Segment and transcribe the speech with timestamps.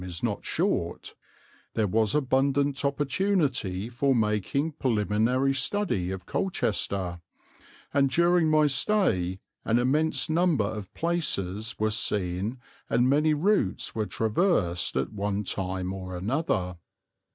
[0.03, 1.13] is not short
[1.75, 7.21] there was abundant opportunity for making preliminary study of Colchester,
[7.93, 12.57] and during my stay an immense number of places were seen
[12.89, 16.77] and many routes were traversed at one time or another.